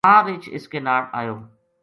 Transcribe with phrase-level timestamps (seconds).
[0.05, 1.35] تاں رچھ اس کے ناڑ اَیو